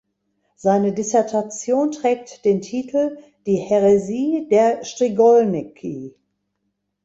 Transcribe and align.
Seine 0.55 0.93
Dissertation 0.93 1.91
trägt 1.91 2.43
den 2.43 2.61
Titel 2.61 3.19
»Die 3.45 3.57
Häresie 3.57 4.47
der 4.49 4.83
Strigol’niki«. 4.83 6.15